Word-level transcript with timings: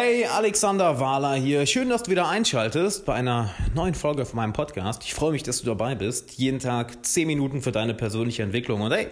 Hey, 0.00 0.26
Alexander 0.26 1.00
Wahler 1.00 1.34
hier. 1.34 1.66
Schön, 1.66 1.88
dass 1.88 2.04
du 2.04 2.12
wieder 2.12 2.28
einschaltest 2.28 3.04
bei 3.04 3.14
einer 3.14 3.50
neuen 3.74 3.94
Folge 3.94 4.24
von 4.26 4.36
meinem 4.36 4.52
Podcast. 4.52 5.02
Ich 5.02 5.12
freue 5.12 5.32
mich, 5.32 5.42
dass 5.42 5.58
du 5.58 5.66
dabei 5.66 5.96
bist. 5.96 6.34
Jeden 6.34 6.60
Tag 6.60 7.04
10 7.04 7.26
Minuten 7.26 7.62
für 7.62 7.72
deine 7.72 7.94
persönliche 7.94 8.44
Entwicklung. 8.44 8.82
Und 8.82 8.92
hey, 8.92 9.08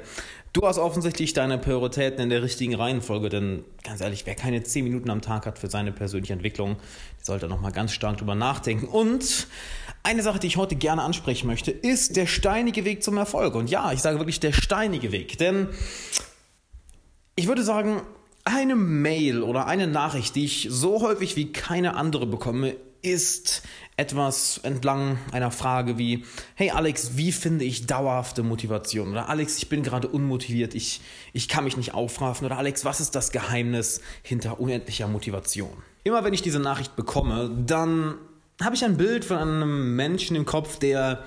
du 0.53 0.65
hast 0.65 0.79
offensichtlich 0.79 1.33
deine 1.33 1.59
Prioritäten 1.59 2.21
in 2.21 2.31
der 2.31 2.45
richtigen 2.45 2.77
Reihenfolge, 2.77 3.31
denn 3.31 3.65
ganz 3.83 4.01
ehrlich, 4.01 4.27
wer 4.27 4.37
keine 4.37 4.63
10 4.63 4.85
Minuten 4.85 5.11
am 5.11 5.23
Tag 5.23 5.47
hat 5.47 5.59
für 5.59 5.69
seine 5.69 5.91
persönliche 5.91 6.35
Entwicklung, 6.35 6.77
der 7.19 7.25
sollte 7.25 7.49
nochmal 7.49 7.73
ganz 7.73 7.91
stark 7.91 8.19
drüber 8.19 8.37
nachdenken. 8.37 8.87
Und 8.87 9.49
eine 10.05 10.23
Sache, 10.23 10.39
die 10.39 10.47
ich 10.47 10.57
heute 10.57 10.77
gerne 10.77 11.03
ansprechen 11.03 11.49
möchte, 11.49 11.73
ist 11.73 12.15
der 12.15 12.27
steinige 12.27 12.85
Weg 12.85 13.03
zum 13.03 13.17
Erfolg. 13.17 13.57
Und 13.57 13.69
ja, 13.71 13.91
ich 13.91 14.03
sage 14.03 14.21
wirklich 14.21 14.39
der 14.39 14.53
steinige 14.53 15.11
Weg, 15.11 15.37
denn 15.39 15.67
ich 17.35 17.49
würde 17.49 17.65
sagen, 17.65 18.03
eine 18.47 18.77
Mail 18.77 19.43
oder 19.43 19.67
eine 19.67 19.89
Nachricht, 19.89 20.37
die 20.37 20.45
ich 20.45 20.69
so 20.71 21.03
häufig 21.03 21.37
wie 21.37 21.53
keine 21.53 21.97
andere 21.97 22.27
bekomme, 22.27 22.77
ist 23.03 23.63
etwas 23.97 24.59
entlang 24.63 25.19
einer 25.33 25.51
Frage 25.51 25.99
wie, 25.99 26.25
hey 26.55 26.71
Alex, 26.71 27.17
wie 27.17 27.33
finde 27.33 27.65
ich 27.65 27.87
dauerhafte 27.87 28.43
Motivation? 28.43 29.11
Oder 29.11 29.29
Alex, 29.29 29.59
ich 29.59 29.69
bin 29.69 29.83
gerade 29.83 30.09
unmotiviert, 30.09 30.75
ich, 30.75 31.01
ich 31.33 31.49
kann 31.49 31.65
mich 31.65 31.77
nicht 31.77 31.95
aufraffen. 31.95 32.47
Oder 32.47 32.59
Alex, 32.59 32.85
was 32.85 33.01
ist 33.01 33.15
das 33.15 33.33
Geheimnis 33.33 34.01
hinter 34.23 34.61
unendlicher 34.61 35.09
Motivation? 35.09 35.71
Immer 36.05 36.25
wenn 36.25 36.35
ich 36.35 36.43
diese 36.43 36.61
Nachricht 36.61 36.95
bekomme, 36.95 37.51
dann 37.67 38.15
habe 38.63 38.77
ich 38.77 38.85
ein 38.85 38.97
Bild 38.97 39.25
von 39.25 39.39
einem 39.39 39.97
Menschen 39.97 40.37
im 40.37 40.47
Kopf, 40.47 40.79
der 40.79 41.25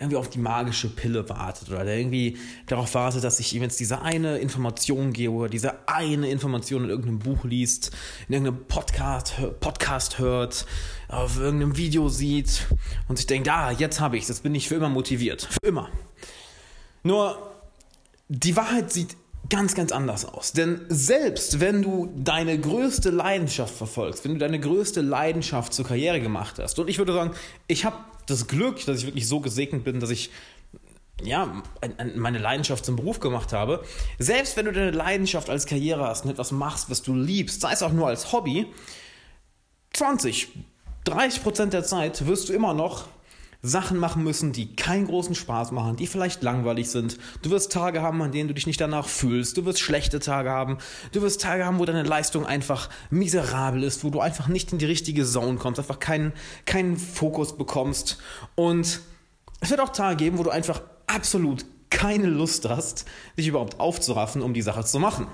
irgendwie 0.00 0.16
auf 0.16 0.30
die 0.30 0.38
magische 0.38 0.88
Pille 0.88 1.28
wartet 1.28 1.68
oder 1.68 1.84
der 1.84 1.98
irgendwie 1.98 2.38
darauf 2.66 2.94
wartet, 2.94 3.22
dass 3.22 3.38
ich 3.38 3.54
ihm 3.54 3.62
jetzt 3.62 3.78
diese 3.78 4.00
eine 4.00 4.38
Information 4.38 5.12
gebe 5.12 5.34
oder 5.34 5.50
diese 5.50 5.86
eine 5.86 6.30
Information 6.30 6.84
in 6.84 6.90
irgendeinem 6.90 7.18
Buch 7.18 7.44
liest, 7.44 7.90
in 8.26 8.34
irgendeinem 8.34 8.64
Podcast, 8.66 9.34
Podcast 9.60 10.18
hört, 10.18 10.64
auf 11.08 11.38
irgendeinem 11.38 11.76
Video 11.76 12.08
sieht 12.08 12.66
und 13.08 13.16
sich 13.16 13.26
denkt, 13.26 13.48
ah, 13.50 13.70
jetzt 13.72 14.00
habe 14.00 14.16
ich 14.16 14.26
jetzt 14.26 14.42
bin 14.42 14.54
ich 14.54 14.68
für 14.68 14.76
immer 14.76 14.88
motiviert. 14.88 15.48
Für 15.62 15.68
immer. 15.68 15.90
Nur, 17.02 17.52
die 18.28 18.56
Wahrheit 18.56 18.90
sieht 18.90 19.16
ganz, 19.50 19.74
ganz 19.74 19.92
anders 19.92 20.24
aus. 20.24 20.52
Denn 20.52 20.80
selbst 20.88 21.60
wenn 21.60 21.82
du 21.82 22.10
deine 22.16 22.58
größte 22.58 23.10
Leidenschaft 23.10 23.74
verfolgst, 23.74 24.24
wenn 24.24 24.32
du 24.32 24.38
deine 24.38 24.60
größte 24.60 25.02
Leidenschaft 25.02 25.74
zur 25.74 25.84
Karriere 25.84 26.20
gemacht 26.20 26.58
hast, 26.58 26.78
und 26.78 26.88
ich 26.88 26.98
würde 26.98 27.12
sagen, 27.12 27.32
ich 27.66 27.84
habe 27.84 27.96
das 28.30 28.46
Glück, 28.46 28.84
dass 28.86 28.98
ich 28.98 29.06
wirklich 29.06 29.28
so 29.28 29.40
gesegnet 29.40 29.84
bin, 29.84 30.00
dass 30.00 30.10
ich 30.10 30.30
ja, 31.22 31.62
meine 32.16 32.38
Leidenschaft 32.38 32.84
zum 32.84 32.96
Beruf 32.96 33.20
gemacht 33.20 33.52
habe. 33.52 33.84
Selbst 34.18 34.56
wenn 34.56 34.66
du 34.66 34.72
deine 34.72 34.90
Leidenschaft 34.90 35.50
als 35.50 35.66
Karriere 35.66 36.06
hast 36.06 36.24
und 36.24 36.30
etwas 36.30 36.50
machst, 36.50 36.90
was 36.90 37.02
du 37.02 37.14
liebst, 37.14 37.60
sei 37.60 37.72
es 37.72 37.82
auch 37.82 37.92
nur 37.92 38.08
als 38.08 38.32
Hobby, 38.32 38.66
20, 39.92 40.48
30 41.04 41.42
Prozent 41.42 41.72
der 41.72 41.84
Zeit 41.84 42.26
wirst 42.26 42.48
du 42.48 42.52
immer 42.52 42.74
noch 42.74 43.06
Sachen 43.62 43.98
machen 43.98 44.24
müssen, 44.24 44.52
die 44.52 44.74
keinen 44.74 45.06
großen 45.06 45.34
Spaß 45.34 45.72
machen, 45.72 45.96
die 45.96 46.06
vielleicht 46.06 46.42
langweilig 46.42 46.90
sind. 46.90 47.18
Du 47.42 47.50
wirst 47.50 47.70
Tage 47.72 48.00
haben, 48.00 48.22
an 48.22 48.32
denen 48.32 48.48
du 48.48 48.54
dich 48.54 48.66
nicht 48.66 48.80
danach 48.80 49.06
fühlst. 49.06 49.56
Du 49.56 49.66
wirst 49.66 49.80
schlechte 49.80 50.18
Tage 50.18 50.50
haben. 50.50 50.78
Du 51.12 51.20
wirst 51.20 51.42
Tage 51.42 51.66
haben, 51.66 51.78
wo 51.78 51.84
deine 51.84 52.02
Leistung 52.02 52.46
einfach 52.46 52.88
miserabel 53.10 53.82
ist, 53.82 54.02
wo 54.02 54.10
du 54.10 54.20
einfach 54.20 54.48
nicht 54.48 54.72
in 54.72 54.78
die 54.78 54.86
richtige 54.86 55.26
Zone 55.26 55.58
kommst, 55.58 55.78
einfach 55.78 55.98
keinen, 55.98 56.32
keinen 56.64 56.96
Fokus 56.96 57.56
bekommst. 57.56 58.18
Und 58.54 59.00
es 59.60 59.70
wird 59.70 59.80
auch 59.80 59.90
Tage 59.90 60.16
geben, 60.16 60.38
wo 60.38 60.42
du 60.42 60.50
einfach 60.50 60.80
absolut 61.06 61.66
keine 61.90 62.28
Lust 62.28 62.68
hast, 62.68 63.04
dich 63.36 63.48
überhaupt 63.48 63.78
aufzuraffen, 63.78 64.42
um 64.42 64.54
die 64.54 64.62
Sache 64.62 64.84
zu 64.84 64.98
machen. 64.98 65.26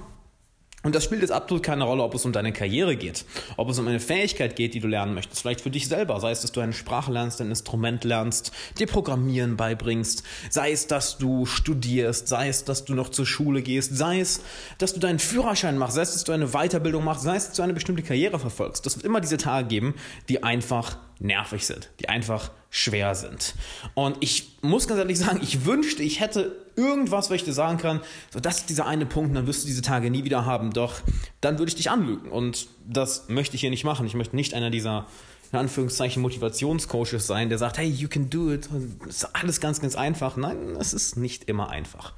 Und 0.87 0.95
das 0.95 1.03
spielt 1.03 1.23
jetzt 1.23 1.33
absolut 1.33 1.65
keine 1.65 1.83
Rolle, 1.83 2.05
ob 2.05 2.15
es 2.15 2.25
um 2.25 2.31
deine 2.31 2.53
Karriere 2.53 2.95
geht, 2.95 3.25
ob 3.57 3.69
es 3.69 3.81
um 3.81 3.89
eine 3.89 3.99
Fähigkeit 3.99 4.55
geht, 4.55 4.73
die 4.73 4.79
du 4.79 4.87
lernen 4.87 5.15
möchtest. 5.15 5.43
Vielleicht 5.43 5.61
für 5.61 5.71
dich 5.71 5.89
selber, 5.89 6.21
sei 6.21 6.31
es, 6.31 6.43
dass 6.43 6.53
du 6.53 6.61
eine 6.61 6.73
Sprache 6.73 7.11
lernst, 7.11 7.41
ein 7.41 7.49
Instrument 7.49 8.05
lernst, 8.05 8.53
dir 8.79 8.87
Programmieren 8.87 9.57
beibringst, 9.57 10.23
sei 10.49 10.71
es, 10.71 10.87
dass 10.87 11.19
du 11.19 11.45
studierst, 11.45 12.29
sei 12.29 12.47
es, 12.47 12.63
dass 12.63 12.85
du 12.85 12.95
noch 12.95 13.09
zur 13.09 13.27
Schule 13.27 13.63
gehst, 13.63 13.97
sei 13.97 14.21
es, 14.21 14.43
dass 14.79 14.95
du 14.95 15.01
deinen 15.01 15.19
Führerschein 15.19 15.77
machst, 15.77 15.97
sei 15.97 16.03
es, 16.03 16.13
dass 16.13 16.23
du 16.23 16.31
eine 16.31 16.51
Weiterbildung 16.51 17.03
machst, 17.03 17.25
sei 17.25 17.35
es, 17.35 17.49
dass 17.49 17.57
du 17.57 17.63
eine 17.63 17.75
bestimmte 17.75 18.05
Karriere 18.05 18.39
verfolgst. 18.39 18.87
Das 18.87 18.95
wird 18.95 19.05
immer 19.05 19.21
diese 19.21 19.39
Tage 19.39 19.67
geben, 19.67 19.97
die 20.29 20.45
einfach 20.45 20.99
nervig 21.19 21.67
sind, 21.67 21.91
die 22.01 22.09
einfach 22.09 22.51
schwer 22.71 23.15
sind. 23.15 23.55
Und 23.95 24.17
ich 24.21 24.59
muss 24.63 24.87
ganz 24.87 24.99
ehrlich 24.99 25.19
sagen, 25.19 25.41
ich 25.43 25.65
wünschte, 25.65 26.03
ich 26.03 26.21
hätte 26.21 26.55
irgendwas, 26.77 27.31
was 27.31 27.37
ich 27.37 27.45
dir 27.45 27.55
sagen 27.55 27.79
kann, 27.79 28.01
so 28.31 28.41
das 28.41 28.59
ist 28.59 28.71
dieser 28.71 28.87
eine 28.87 29.07
Punkt, 29.07 29.35
dann 29.35 29.47
wirst 29.47 29.63
du 29.63 29.67
diese 29.67 29.83
Tage 29.83 30.11
nie 30.11 30.25
wieder 30.25 30.45
haben, 30.45 30.73
doch 30.73 31.01
dann 31.41 31.59
würde 31.59 31.71
ich 31.71 31.75
dich 31.75 31.91
anlügen. 31.91 32.31
Und 32.31 32.69
das 32.87 33.29
möchte 33.29 33.55
ich 33.55 33.63
hier 33.63 33.71
nicht 33.71 33.85
machen. 33.85 34.07
Ich 34.07 34.15
möchte 34.15 34.37
nicht 34.37 34.55
einer 34.55 34.71
dieser 34.71 35.07
in 35.53 35.59
Anführungszeichen 35.59 36.21
Motivationscoaches 36.23 37.27
sein, 37.27 37.49
der 37.49 37.59
sagt, 37.59 37.79
hey, 37.79 37.89
you 37.89 38.09
can 38.09 38.29
do 38.29 38.53
it. 38.53 38.69
Das 39.05 39.17
ist 39.17 39.37
alles 39.37 39.61
ganz, 39.61 39.81
ganz 39.81 39.95
einfach. 39.95 40.37
Nein, 40.37 40.77
es 40.79 40.93
ist 40.93 41.17
nicht 41.17 41.45
immer 41.45 41.71
einfach. 41.71 42.15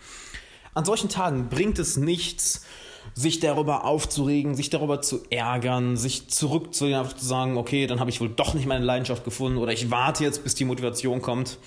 An 0.75 0.85
solchen 0.85 1.09
Tagen 1.09 1.49
bringt 1.49 1.79
es 1.79 1.97
nichts, 1.97 2.65
sich 3.15 3.41
darüber 3.41 3.85
aufzuregen, 3.85 4.55
sich 4.55 4.71
darüber 4.71 5.01
zu 5.03 5.23
ärgern, 5.31 5.97
sich 5.97 6.29
zurückzulehnen, 6.29 7.09
zu 7.17 7.25
sagen, 7.25 7.57
okay, 7.57 7.87
dann 7.87 8.01
habe 8.01 8.11
ich 8.11 8.21
wohl 8.21 8.29
doch 8.29 8.55
nicht 8.55 8.67
meine 8.67 8.85
Leidenschaft 8.85 9.25
gefunden 9.25 9.59
oder 9.59 9.73
ich 9.73 9.91
warte 9.91 10.25
jetzt, 10.25 10.45
bis 10.45 10.55
die 10.55 10.65
Motivation 10.65 11.23
kommt. 11.23 11.59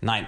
Nein. 0.00 0.26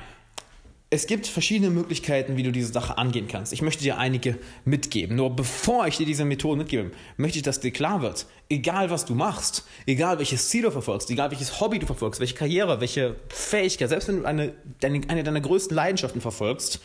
Es 0.90 1.08
gibt 1.08 1.26
verschiedene 1.26 1.70
Möglichkeiten, 1.70 2.36
wie 2.36 2.44
du 2.44 2.52
diese 2.52 2.72
Sache 2.72 2.98
angehen 2.98 3.26
kannst. 3.26 3.52
Ich 3.52 3.62
möchte 3.62 3.82
dir 3.82 3.98
einige 3.98 4.38
mitgeben. 4.64 5.16
Nur 5.16 5.34
bevor 5.34 5.88
ich 5.88 5.96
dir 5.96 6.06
diese 6.06 6.24
Methoden 6.24 6.58
mitgebe, 6.58 6.92
möchte 7.16 7.38
ich, 7.38 7.42
dass 7.42 7.58
dir 7.58 7.72
klar 7.72 8.00
wird, 8.00 8.26
egal 8.48 8.90
was 8.90 9.04
du 9.04 9.16
machst, 9.16 9.64
egal 9.86 10.18
welches 10.18 10.50
Ziel 10.50 10.62
du 10.62 10.70
verfolgst, 10.70 11.10
egal 11.10 11.32
welches 11.32 11.60
Hobby 11.60 11.80
du 11.80 11.86
verfolgst, 11.86 12.20
welche 12.20 12.36
Karriere, 12.36 12.80
welche 12.80 13.16
Fähigkeit, 13.28 13.88
selbst 13.88 14.06
wenn 14.06 14.20
du 14.20 14.24
eine, 14.24 14.54
eine 14.82 15.24
deiner 15.24 15.40
größten 15.40 15.74
Leidenschaften 15.74 16.20
verfolgst, 16.20 16.80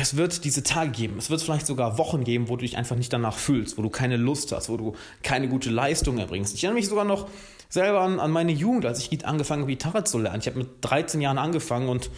es 0.00 0.16
wird 0.16 0.44
diese 0.44 0.62
Tage 0.62 0.92
geben, 0.92 1.16
es 1.18 1.28
wird 1.28 1.42
vielleicht 1.42 1.66
sogar 1.66 1.98
Wochen 1.98 2.22
geben, 2.22 2.48
wo 2.48 2.54
du 2.54 2.62
dich 2.62 2.76
einfach 2.76 2.94
nicht 2.94 3.12
danach 3.12 3.36
fühlst, 3.36 3.76
wo 3.78 3.82
du 3.82 3.90
keine 3.90 4.16
Lust 4.16 4.52
hast, 4.52 4.68
wo 4.68 4.76
du 4.76 4.94
keine 5.24 5.48
gute 5.48 5.70
Leistung 5.70 6.18
erbringst. 6.18 6.54
Ich 6.54 6.62
erinnere 6.62 6.78
mich 6.78 6.88
sogar 6.88 7.04
noch 7.04 7.26
selber 7.68 8.00
an, 8.02 8.20
an 8.20 8.30
meine 8.30 8.52
Jugend, 8.52 8.86
als 8.86 9.00
ich 9.00 9.26
angefangen 9.26 9.62
habe, 9.62 9.72
Gitarre 9.72 10.04
zu 10.04 10.18
lernen. 10.18 10.38
Ich 10.38 10.46
habe 10.46 10.58
mit 10.58 10.68
13 10.82 11.20
Jahren 11.20 11.36
angefangen 11.36 11.88
und 11.88 12.12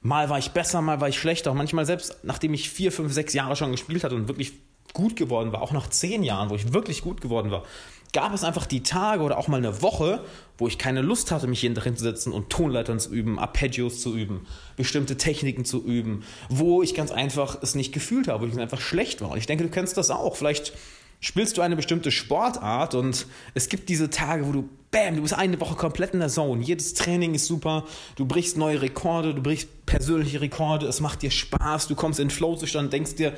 mal 0.00 0.30
war 0.30 0.38
ich 0.38 0.52
besser, 0.52 0.80
mal 0.80 1.00
war 1.00 1.08
ich 1.08 1.18
schlechter. 1.18 1.50
Und 1.50 1.56
manchmal 1.56 1.84
selbst, 1.86 2.18
nachdem 2.22 2.54
ich 2.54 2.70
vier, 2.70 2.92
fünf, 2.92 3.12
sechs 3.12 3.34
Jahre 3.34 3.56
schon 3.56 3.72
gespielt 3.72 4.04
hatte 4.04 4.14
und 4.14 4.28
wirklich 4.28 4.52
gut 4.92 5.16
geworden 5.16 5.52
war, 5.52 5.60
auch 5.60 5.72
nach 5.72 5.90
zehn 5.90 6.22
Jahren, 6.22 6.50
wo 6.50 6.54
ich 6.54 6.72
wirklich 6.72 7.02
gut 7.02 7.20
geworden 7.20 7.50
war, 7.50 7.64
gab 8.14 8.32
es 8.32 8.44
einfach 8.44 8.64
die 8.64 8.82
Tage 8.82 9.22
oder 9.22 9.36
auch 9.36 9.48
mal 9.48 9.58
eine 9.58 9.82
Woche, 9.82 10.24
wo 10.56 10.66
ich 10.66 10.78
keine 10.78 11.02
Lust 11.02 11.30
hatte, 11.30 11.46
mich 11.46 11.60
jeden 11.60 11.74
Tag 11.74 11.84
hinzusetzen 11.84 12.32
und 12.32 12.48
Tonleitern 12.48 12.98
zu 12.98 13.12
üben, 13.12 13.38
Arpeggios 13.38 14.00
zu 14.00 14.16
üben, 14.16 14.46
bestimmte 14.76 15.18
Techniken 15.18 15.66
zu 15.66 15.84
üben, 15.84 16.24
wo 16.48 16.82
ich 16.82 16.94
ganz 16.94 17.10
einfach 17.10 17.58
es 17.60 17.74
nicht 17.74 17.92
gefühlt 17.92 18.28
habe, 18.28 18.46
wo 18.46 18.50
ich 18.50 18.58
einfach 18.58 18.80
schlecht 18.80 19.20
war. 19.20 19.32
Und 19.32 19.38
ich 19.38 19.46
denke, 19.46 19.64
du 19.64 19.70
kennst 19.70 19.98
das 19.98 20.10
auch. 20.10 20.36
Vielleicht 20.36 20.72
spielst 21.20 21.56
du 21.56 21.62
eine 21.62 21.74
bestimmte 21.74 22.10
Sportart 22.10 22.94
und 22.94 23.26
es 23.54 23.68
gibt 23.68 23.88
diese 23.88 24.10
Tage, 24.10 24.46
wo 24.46 24.52
du, 24.52 24.68
bam, 24.90 25.16
du 25.16 25.22
bist 25.22 25.34
eine 25.34 25.60
Woche 25.60 25.74
komplett 25.74 26.14
in 26.14 26.20
der 26.20 26.28
Zone. 26.28 26.62
Jedes 26.62 26.94
Training 26.94 27.34
ist 27.34 27.46
super, 27.46 27.84
du 28.14 28.26
brichst 28.26 28.56
neue 28.56 28.80
Rekorde, 28.80 29.34
du 29.34 29.42
brichst 29.42 29.86
persönliche 29.86 30.40
Rekorde, 30.40 30.86
es 30.86 31.00
macht 31.00 31.22
dir 31.22 31.32
Spaß, 31.32 31.88
du 31.88 31.96
kommst 31.96 32.20
in 32.20 32.30
Flow-Zustand, 32.30 32.92
denkst 32.92 33.16
dir, 33.16 33.32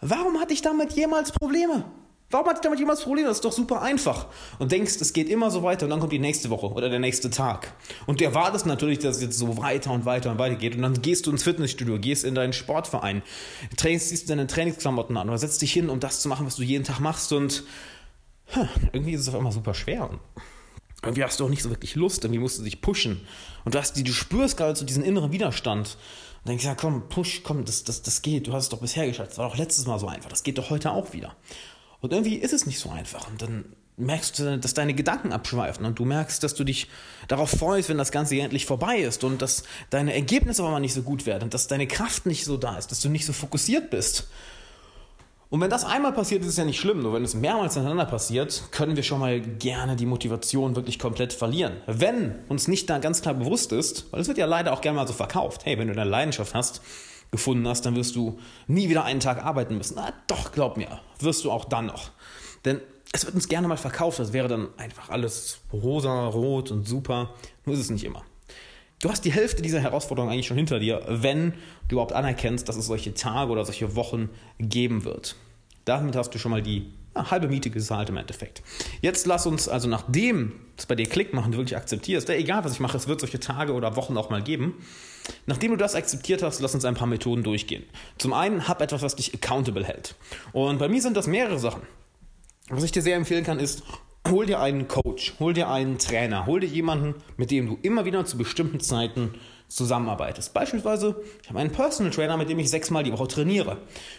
warum 0.00 0.40
hatte 0.40 0.54
ich 0.54 0.62
damit 0.62 0.92
jemals 0.92 1.32
Probleme? 1.32 1.84
Warum 2.32 2.48
hat 2.48 2.64
damit 2.64 2.78
jemals 2.78 3.02
Probleme? 3.02 3.28
Das 3.28 3.36
ist 3.36 3.44
doch 3.44 3.52
super 3.52 3.82
einfach. 3.82 4.26
Und 4.58 4.72
denkst, 4.72 4.96
es 5.00 5.12
geht 5.12 5.28
immer 5.28 5.50
so 5.50 5.62
weiter 5.62 5.84
und 5.84 5.90
dann 5.90 6.00
kommt 6.00 6.12
die 6.12 6.18
nächste 6.18 6.48
Woche 6.48 6.66
oder 6.66 6.88
der 6.88 6.98
nächste 6.98 7.28
Tag. 7.28 7.74
Und 8.06 8.20
du 8.20 8.24
erwartest 8.24 8.64
natürlich, 8.64 8.98
dass 9.00 9.16
es 9.16 9.22
jetzt 9.22 9.38
so 9.38 9.58
weiter 9.58 9.92
und 9.92 10.06
weiter 10.06 10.30
und 10.30 10.38
weiter 10.38 10.54
geht. 10.54 10.74
Und 10.74 10.80
dann 10.80 11.02
gehst 11.02 11.26
du 11.26 11.30
ins 11.30 11.42
Fitnessstudio, 11.42 11.98
gehst 11.98 12.24
in 12.24 12.34
deinen 12.34 12.54
Sportverein, 12.54 13.22
trainst, 13.76 14.08
ziehst 14.08 14.30
deine 14.30 14.46
Trainingsklamotten 14.46 15.14
an 15.18 15.28
oder 15.28 15.36
setzt 15.36 15.60
dich 15.60 15.74
hin, 15.74 15.90
um 15.90 16.00
das 16.00 16.20
zu 16.20 16.28
machen, 16.28 16.46
was 16.46 16.56
du 16.56 16.62
jeden 16.62 16.84
Tag 16.84 17.00
machst. 17.00 17.34
Und 17.34 17.64
huh, 18.56 18.66
irgendwie 18.94 19.12
ist 19.12 19.20
es 19.20 19.28
auf 19.28 19.34
einmal 19.34 19.52
super 19.52 19.74
schwer. 19.74 20.08
Irgendwie 21.02 21.24
hast 21.24 21.38
du 21.38 21.44
auch 21.44 21.50
nicht 21.50 21.62
so 21.62 21.68
wirklich 21.68 21.96
Lust, 21.96 22.24
irgendwie 22.24 22.40
musst 22.40 22.58
du 22.58 22.62
dich 22.62 22.80
pushen. 22.80 23.26
Und 23.66 23.74
du 23.74 23.78
hast 23.78 23.94
du 23.94 24.12
spürst 24.12 24.56
gerade 24.56 24.74
so 24.74 24.86
diesen 24.86 25.04
inneren 25.04 25.32
Widerstand. 25.32 25.98
Und 26.44 26.48
denkst, 26.48 26.64
ja 26.64 26.74
komm, 26.74 27.08
push, 27.10 27.42
komm, 27.44 27.66
das, 27.66 27.84
das, 27.84 28.02
das 28.02 28.22
geht, 28.22 28.46
du 28.46 28.54
hast 28.54 28.64
es 28.64 28.68
doch 28.70 28.80
bisher 28.80 29.06
geschafft. 29.06 29.32
Das 29.32 29.38
war 29.38 29.50
doch 29.50 29.58
letztes 29.58 29.86
Mal 29.86 29.98
so 29.98 30.08
einfach, 30.08 30.30
das 30.30 30.44
geht 30.44 30.56
doch 30.56 30.70
heute 30.70 30.92
auch 30.92 31.12
wieder. 31.12 31.36
Und 32.02 32.12
irgendwie 32.12 32.34
ist 32.34 32.52
es 32.52 32.66
nicht 32.66 32.80
so 32.80 32.90
einfach. 32.90 33.28
Und 33.28 33.40
dann 33.40 33.64
merkst 33.96 34.38
du, 34.38 34.58
dass 34.58 34.74
deine 34.74 34.92
Gedanken 34.92 35.32
abschweifen 35.32 35.86
und 35.86 35.98
du 35.98 36.04
merkst, 36.04 36.42
dass 36.42 36.54
du 36.54 36.64
dich 36.64 36.88
darauf 37.28 37.50
freust, 37.50 37.88
wenn 37.88 37.98
das 37.98 38.10
Ganze 38.10 38.38
endlich 38.40 38.66
vorbei 38.66 38.98
ist 38.98 39.22
und 39.22 39.40
dass 39.40 39.62
deine 39.90 40.12
Ergebnisse 40.12 40.62
aber 40.62 40.72
mal 40.72 40.80
nicht 40.80 40.94
so 40.94 41.02
gut 41.02 41.26
werden, 41.26 41.48
dass 41.48 41.68
deine 41.68 41.86
Kraft 41.86 42.26
nicht 42.26 42.44
so 42.44 42.56
da 42.56 42.76
ist, 42.76 42.90
dass 42.90 43.00
du 43.00 43.08
nicht 43.08 43.24
so 43.24 43.32
fokussiert 43.32 43.90
bist. 43.90 44.28
Und 45.48 45.60
wenn 45.60 45.70
das 45.70 45.84
einmal 45.84 46.12
passiert, 46.12 46.42
ist 46.42 46.48
es 46.48 46.56
ja 46.56 46.64
nicht 46.64 46.80
schlimm. 46.80 47.02
Nur 47.02 47.12
wenn 47.12 47.24
es 47.24 47.34
mehrmals 47.34 47.74
hintereinander 47.74 48.06
passiert, 48.06 48.64
können 48.72 48.96
wir 48.96 49.02
schon 49.02 49.20
mal 49.20 49.40
gerne 49.40 49.94
die 49.94 50.06
Motivation 50.06 50.74
wirklich 50.74 50.98
komplett 50.98 51.34
verlieren. 51.34 51.74
Wenn 51.86 52.34
uns 52.48 52.66
nicht 52.66 52.90
da 52.90 52.98
ganz 52.98 53.20
klar 53.20 53.34
bewusst 53.34 53.70
ist, 53.70 54.10
weil 54.10 54.22
es 54.22 54.28
wird 54.28 54.38
ja 54.38 54.46
leider 54.46 54.72
auch 54.72 54.80
gerne 54.80 54.96
mal 54.96 55.06
so 55.06 55.12
verkauft. 55.12 55.66
Hey, 55.66 55.78
wenn 55.78 55.88
du 55.88 55.92
eine 55.92 56.08
Leidenschaft 56.08 56.54
hast, 56.54 56.80
gefunden 57.32 57.66
hast, 57.66 57.84
dann 57.84 57.96
wirst 57.96 58.14
du 58.14 58.38
nie 58.68 58.88
wieder 58.88 59.04
einen 59.04 59.18
Tag 59.18 59.44
arbeiten 59.44 59.76
müssen. 59.76 59.94
Na, 59.96 60.12
doch, 60.28 60.52
glaub 60.52 60.76
mir, 60.76 61.00
wirst 61.18 61.44
du 61.44 61.50
auch 61.50 61.64
dann 61.64 61.86
noch. 61.86 62.10
Denn 62.64 62.80
es 63.12 63.24
wird 63.24 63.34
uns 63.34 63.48
gerne 63.48 63.66
mal 63.66 63.76
verkauft, 63.76 64.18
das 64.20 64.32
wäre 64.32 64.48
dann 64.48 64.68
einfach 64.76 65.08
alles 65.08 65.58
rosa, 65.72 66.28
rot 66.28 66.70
und 66.70 66.86
super. 66.86 67.34
Nur 67.64 67.74
ist 67.74 67.80
es 67.80 67.90
nicht 67.90 68.04
immer. 68.04 68.22
Du 69.00 69.10
hast 69.10 69.24
die 69.24 69.32
Hälfte 69.32 69.62
dieser 69.62 69.80
Herausforderung 69.80 70.30
eigentlich 70.30 70.46
schon 70.46 70.56
hinter 70.56 70.78
dir, 70.78 71.02
wenn 71.08 71.54
du 71.88 71.94
überhaupt 71.96 72.12
anerkennst, 72.12 72.68
dass 72.68 72.76
es 72.76 72.86
solche 72.86 73.14
Tage 73.14 73.50
oder 73.50 73.64
solche 73.64 73.96
Wochen 73.96 74.28
geben 74.60 75.04
wird. 75.04 75.34
Damit 75.84 76.14
hast 76.14 76.30
du 76.30 76.38
schon 76.38 76.52
mal 76.52 76.62
die 76.62 76.92
ja, 77.14 77.30
halbe 77.30 77.48
Miete 77.48 77.70
gezahlt 77.70 78.08
im 78.08 78.16
Endeffekt. 78.16 78.62
Jetzt 79.00 79.26
lass 79.26 79.46
uns 79.46 79.68
also, 79.68 79.88
nachdem 79.88 80.52
es 80.76 80.86
bei 80.86 80.94
dir 80.94 81.06
Klick 81.06 81.32
machen, 81.34 81.52
du 81.52 81.58
wirklich 81.58 81.76
akzeptierst, 81.76 82.28
ja, 82.28 82.34
egal 82.34 82.64
was 82.64 82.72
ich 82.72 82.80
mache, 82.80 82.96
es 82.96 83.08
wird 83.08 83.20
solche 83.20 83.40
Tage 83.40 83.72
oder 83.72 83.96
Wochen 83.96 84.16
auch 84.16 84.30
mal 84.30 84.42
geben. 84.42 84.74
Nachdem 85.46 85.70
du 85.70 85.76
das 85.76 85.94
akzeptiert 85.94 86.42
hast, 86.42 86.60
lass 86.60 86.74
uns 86.74 86.84
ein 86.84 86.94
paar 86.94 87.06
Methoden 87.06 87.42
durchgehen. 87.42 87.84
Zum 88.18 88.32
einen, 88.32 88.66
hab 88.68 88.80
etwas, 88.80 89.02
was 89.02 89.16
dich 89.16 89.34
accountable 89.34 89.84
hält. 89.84 90.16
Und 90.52 90.78
bei 90.78 90.88
mir 90.88 91.00
sind 91.00 91.16
das 91.16 91.26
mehrere 91.26 91.58
Sachen. 91.58 91.82
Was 92.68 92.82
ich 92.82 92.92
dir 92.92 93.02
sehr 93.02 93.16
empfehlen 93.16 93.44
kann, 93.44 93.60
ist, 93.60 93.82
hol 94.28 94.46
dir 94.46 94.60
einen 94.60 94.88
Coach, 94.88 95.34
hol 95.38 95.52
dir 95.52 95.68
einen 95.68 95.98
Trainer, 95.98 96.46
hol 96.46 96.60
dir 96.60 96.68
jemanden, 96.68 97.14
mit 97.36 97.50
dem 97.50 97.66
du 97.66 97.78
immer 97.82 98.04
wieder 98.04 98.24
zu 98.24 98.38
bestimmten 98.38 98.80
Zeiten 98.80 99.34
zusammenarbeitest. 99.68 100.52
Beispielsweise, 100.52 101.16
ich 101.42 101.48
habe 101.48 101.58
einen 101.58 101.72
Personal 101.72 102.12
Trainer, 102.12 102.36
mit 102.36 102.50
dem 102.50 102.58
ich 102.58 102.68
sechsmal 102.68 103.04
die 103.04 103.12
Woche 103.12 103.26
trainiere. 103.26 103.78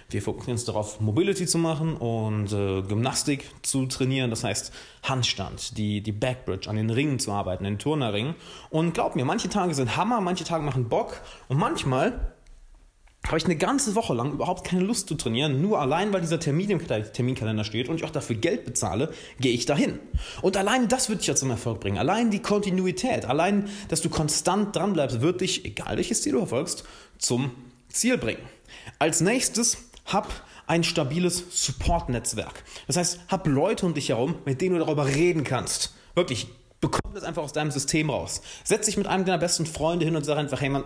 Wir 0.09 0.21
fokussieren 0.21 0.53
uns 0.53 0.65
darauf, 0.65 0.99
Mobility 0.99 1.45
zu 1.45 1.59
machen 1.59 1.95
und 1.95 2.51
äh, 2.51 2.81
Gymnastik 2.81 3.45
zu 3.61 3.85
trainieren, 3.85 4.31
das 4.31 4.43
heißt 4.43 4.73
Handstand, 5.03 5.77
die, 5.77 6.01
die 6.01 6.11
Backbridge, 6.11 6.69
an 6.69 6.75
den 6.75 6.89
Ringen 6.89 7.19
zu 7.19 7.31
arbeiten, 7.31 7.65
den 7.65 7.77
Turnerringen. 7.77 8.33
Und 8.71 8.95
glaub 8.95 9.15
mir, 9.15 9.25
manche 9.25 9.49
Tage 9.49 9.75
sind 9.75 9.95
Hammer, 9.95 10.21
manche 10.21 10.43
Tage 10.43 10.63
machen 10.63 10.89
Bock 10.89 11.21
und 11.47 11.57
manchmal 11.59 12.32
habe 13.27 13.37
ich 13.37 13.45
eine 13.45 13.55
ganze 13.55 13.95
Woche 13.95 14.13
lang 14.13 14.33
überhaupt 14.33 14.67
keine 14.67 14.83
Lust 14.83 15.07
zu 15.07 15.15
trainieren, 15.15 15.61
nur 15.61 15.79
allein, 15.79 16.11
weil 16.11 16.21
dieser 16.21 16.39
Termin 16.39 16.69
im 16.69 16.85
Terminkalender 16.85 17.63
steht 17.63 17.87
und 17.87 17.95
ich 17.95 18.03
auch 18.03 18.09
dafür 18.09 18.35
Geld 18.35 18.65
bezahle, 18.65 19.13
gehe 19.39 19.53
ich 19.53 19.65
dahin. 19.65 19.99
Und 20.41 20.57
allein 20.57 20.89
das 20.89 21.09
wird 21.09 21.19
dich 21.21 21.27
ja 21.27 21.35
zum 21.35 21.49
Erfolg 21.49 21.79
bringen. 21.79 21.97
Allein 21.97 22.31
die 22.31 22.41
Kontinuität, 22.41 23.25
allein, 23.25 23.69
dass 23.87 24.01
du 24.01 24.09
konstant 24.09 24.75
dran 24.75 24.93
bleibst, 24.93 25.21
wird 25.21 25.39
dich, 25.39 25.63
egal 25.63 25.95
welches 25.97 26.21
Ziel 26.21 26.33
du 26.33 26.39
verfolgst, 26.39 26.83
zum 27.17 27.51
Ziel 27.87 28.17
bringen. 28.17 28.41
Als 28.99 29.21
nächstes 29.21 29.77
hab 30.05 30.27
ein 30.67 30.83
stabiles 30.83 31.43
Support-Netzwerk. 31.51 32.63
Das 32.87 32.97
heißt, 32.97 33.19
hab 33.29 33.47
Leute 33.47 33.85
um 33.85 33.93
dich 33.93 34.09
herum, 34.09 34.35
mit 34.45 34.61
denen 34.61 34.75
du 34.75 34.83
darüber 34.83 35.07
reden 35.07 35.43
kannst. 35.43 35.93
Wirklich, 36.15 36.47
bekomm 36.81 37.13
das 37.13 37.23
einfach 37.23 37.43
aus 37.43 37.53
deinem 37.53 37.71
System 37.71 38.09
raus. 38.09 38.41
Setz 38.63 38.87
dich 38.87 38.97
mit 38.97 39.07
einem 39.07 39.25
deiner 39.25 39.37
besten 39.37 39.65
Freunde 39.65 40.05
hin 40.05 40.15
und 40.15 40.25
sag 40.25 40.37
einfach, 40.37 40.61
hey 40.61 40.69
Mann, 40.69 40.83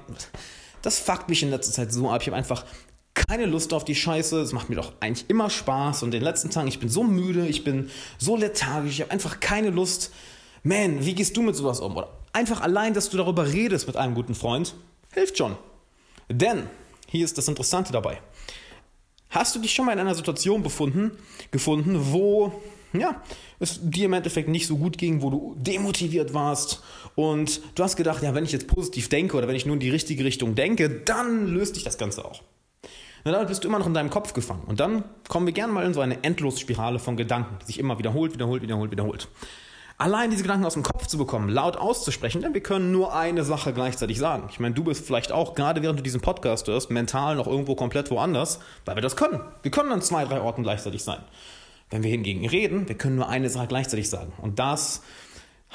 das 0.81 0.99
fuckt 0.99 1.29
mich 1.29 1.43
in 1.43 1.49
letzter 1.49 1.73
Zeit 1.73 1.93
so 1.93 2.09
ab. 2.09 2.21
Ich 2.21 2.27
habe 2.27 2.37
einfach 2.37 2.65
keine 3.13 3.45
Lust 3.45 3.73
auf 3.73 3.83
die 3.83 3.95
Scheiße. 3.95 4.39
Es 4.39 4.53
macht 4.53 4.69
mir 4.69 4.75
doch 4.75 4.93
eigentlich 4.99 5.29
immer 5.29 5.49
Spaß. 5.49 6.03
Und 6.03 6.09
in 6.09 6.19
den 6.19 6.23
letzten 6.23 6.49
Tagen, 6.49 6.67
ich 6.67 6.79
bin 6.79 6.89
so 6.89 7.03
müde, 7.03 7.47
ich 7.47 7.63
bin 7.63 7.89
so 8.17 8.35
lethargisch, 8.35 8.93
ich 8.93 9.01
habe 9.01 9.11
einfach 9.11 9.39
keine 9.39 9.69
Lust. 9.69 10.11
Man, 10.63 11.05
wie 11.05 11.15
gehst 11.15 11.35
du 11.35 11.41
mit 11.41 11.55
sowas 11.55 11.79
um? 11.79 11.95
Oder 11.95 12.09
einfach 12.33 12.61
allein, 12.61 12.93
dass 12.93 13.09
du 13.09 13.17
darüber 13.17 13.51
redest 13.51 13.87
mit 13.87 13.97
einem 13.97 14.13
guten 14.13 14.35
Freund, 14.35 14.75
hilft 15.13 15.37
schon. 15.37 15.57
Denn, 16.29 16.67
hier 17.07 17.25
ist 17.25 17.37
das 17.37 17.47
Interessante 17.47 17.91
dabei. 17.91 18.21
Hast 19.29 19.55
du 19.55 19.59
dich 19.59 19.73
schon 19.73 19.85
mal 19.85 19.93
in 19.93 19.99
einer 19.99 20.15
Situation 20.15 20.63
befunden, 20.63 21.11
gefunden, 21.51 22.11
wo 22.11 22.61
ja, 22.93 23.21
es 23.59 23.79
dir 23.81 24.05
im 24.05 24.13
Endeffekt 24.13 24.49
nicht 24.49 24.67
so 24.67 24.77
gut 24.77 24.97
ging, 24.97 25.21
wo 25.21 25.29
du 25.29 25.55
demotiviert 25.57 26.33
warst 26.33 26.83
und 27.15 27.61
du 27.75 27.83
hast 27.83 27.95
gedacht, 27.95 28.23
ja, 28.23 28.33
wenn 28.35 28.45
ich 28.45 28.51
jetzt 28.51 28.67
positiv 28.67 29.09
denke 29.09 29.37
oder 29.37 29.47
wenn 29.47 29.55
ich 29.55 29.65
nur 29.65 29.73
in 29.73 29.79
die 29.79 29.89
richtige 29.89 30.23
Richtung 30.23 30.55
denke, 30.55 30.89
dann 30.89 31.47
löst 31.47 31.75
dich 31.75 31.83
das 31.83 31.97
Ganze 31.97 32.25
auch. 32.25 32.41
Na, 33.23 33.31
damit 33.31 33.49
bist 33.49 33.63
du 33.63 33.67
immer 33.67 33.79
noch 33.79 33.87
in 33.87 33.93
deinem 33.93 34.09
Kopf 34.09 34.33
gefangen. 34.33 34.63
Und 34.67 34.79
dann 34.79 35.03
kommen 35.27 35.45
wir 35.45 35.53
gerne 35.53 35.73
mal 35.73 35.85
in 35.85 35.93
so 35.93 35.99
eine 35.99 36.23
Endlosspirale 36.23 36.99
von 36.99 37.17
Gedanken, 37.17 37.57
die 37.61 37.65
sich 37.65 37.79
immer 37.79 37.99
wiederholt, 37.99 38.33
wiederholt, 38.33 38.61
wiederholt, 38.61 38.91
wiederholt. 38.91 39.27
Allein 39.99 40.29
diese 40.29 40.43
Gedanken 40.43 40.65
aus 40.65 40.75
dem 40.75 40.83
Kopf 40.83 41.07
zu 41.07 41.17
bekommen, 41.17 41.49
laut 41.49 41.75
auszusprechen, 41.75 42.41
denn 42.41 42.53
wir 42.53 42.61
können 42.61 42.91
nur 42.91 43.15
eine 43.15 43.43
Sache 43.43 43.73
gleichzeitig 43.73 44.19
sagen. 44.19 44.47
Ich 44.51 44.59
meine, 44.59 44.75
du 44.75 44.83
bist 44.83 45.03
vielleicht 45.03 45.31
auch, 45.31 45.55
gerade 45.55 45.81
während 45.81 45.97
du 45.97 46.03
diesen 46.03 46.21
Podcast 46.21 46.67
hörst, 46.67 46.91
mental 46.91 47.35
noch 47.35 47.47
irgendwo 47.47 47.73
komplett 47.73 48.11
woanders, 48.11 48.59
weil 48.85 48.95
wir 48.95 49.01
das 49.01 49.15
können. 49.15 49.41
Wir 49.63 49.71
können 49.71 49.91
an 49.91 50.03
zwei, 50.03 50.23
drei 50.23 50.39
Orten 50.39 50.61
gleichzeitig 50.61 51.03
sein. 51.03 51.19
Wenn 51.89 52.03
wir 52.03 52.11
hingegen 52.11 52.47
reden, 52.47 52.87
wir 52.87 52.95
können 52.95 53.15
nur 53.15 53.29
eine 53.29 53.49
Sache 53.49 53.67
gleichzeitig 53.67 54.09
sagen. 54.09 54.33
Und 54.41 54.59
das 54.59 55.01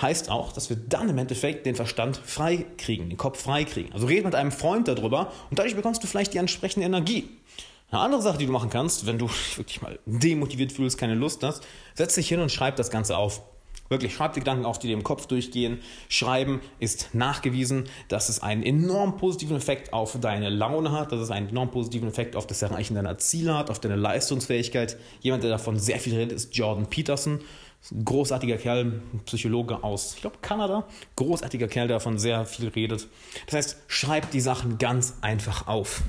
heißt 0.00 0.30
auch, 0.30 0.52
dass 0.52 0.70
wir 0.70 0.76
dann 0.76 1.08
im 1.08 1.18
Endeffekt 1.18 1.66
den 1.66 1.74
Verstand 1.74 2.16
frei 2.16 2.64
kriegen, 2.78 3.08
den 3.08 3.18
Kopf 3.18 3.42
frei 3.42 3.64
kriegen. 3.64 3.92
Also 3.92 4.06
red 4.06 4.24
mit 4.24 4.34
einem 4.34 4.52
Freund 4.52 4.88
darüber 4.88 5.32
und 5.50 5.58
dadurch 5.58 5.76
bekommst 5.76 6.02
du 6.02 6.06
vielleicht 6.06 6.34
die 6.34 6.38
entsprechende 6.38 6.86
Energie. 6.86 7.28
Eine 7.90 8.00
andere 8.00 8.22
Sache, 8.22 8.38
die 8.38 8.46
du 8.46 8.52
machen 8.52 8.70
kannst, 8.70 9.06
wenn 9.06 9.18
du 9.18 9.28
wirklich 9.56 9.82
mal 9.82 9.98
demotiviert 10.06 10.72
fühlst, 10.72 10.96
keine 10.96 11.14
Lust 11.14 11.42
hast, 11.42 11.66
setz 11.94 12.14
dich 12.14 12.28
hin 12.28 12.40
und 12.40 12.50
schreib 12.50 12.76
das 12.76 12.90
Ganze 12.90 13.16
auf. 13.16 13.42
Wirklich, 13.92 14.14
schreib 14.14 14.32
die 14.32 14.40
Gedanken 14.40 14.64
auf, 14.64 14.78
die 14.78 14.86
dir 14.86 14.94
im 14.94 15.02
Kopf 15.02 15.26
durchgehen. 15.26 15.82
Schreiben 16.08 16.62
ist 16.78 17.10
nachgewiesen, 17.12 17.84
dass 18.08 18.30
es 18.30 18.42
einen 18.42 18.62
enorm 18.62 19.18
positiven 19.18 19.54
Effekt 19.54 19.92
auf 19.92 20.18
deine 20.18 20.48
Laune 20.48 20.92
hat, 20.92 21.12
dass 21.12 21.20
es 21.20 21.30
einen 21.30 21.50
enorm 21.50 21.70
positiven 21.70 22.08
Effekt 22.08 22.34
auf 22.34 22.46
das 22.46 22.62
Erreichen 22.62 22.94
deiner 22.94 23.18
Ziele 23.18 23.54
hat, 23.54 23.68
auf 23.68 23.80
deine 23.80 23.96
Leistungsfähigkeit. 23.96 24.96
Jemand, 25.20 25.42
der 25.42 25.50
davon 25.50 25.78
sehr 25.78 26.00
viel 26.00 26.14
redet, 26.14 26.32
ist 26.32 26.56
Jordan 26.56 26.86
Peterson. 26.86 27.40
Großartiger 28.02 28.56
Kerl, 28.56 29.02
Psychologe 29.26 29.84
aus, 29.84 30.14
ich 30.14 30.22
glaube, 30.22 30.38
Kanada. 30.40 30.86
Großartiger 31.16 31.68
Kerl, 31.68 31.88
der 31.88 31.96
davon 31.96 32.18
sehr 32.18 32.46
viel 32.46 32.68
redet. 32.68 33.08
Das 33.44 33.54
heißt, 33.56 33.76
schreib 33.88 34.30
die 34.30 34.40
Sachen 34.40 34.78
ganz 34.78 35.18
einfach 35.20 35.66
auf. 35.66 36.00